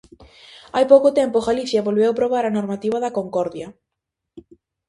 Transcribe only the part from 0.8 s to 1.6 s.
pouco tempo